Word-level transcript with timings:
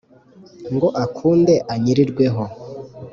ngo 0.73 0.87
akunde 1.03 1.53
anyirirwe 1.73 2.25
ho; 2.35 2.43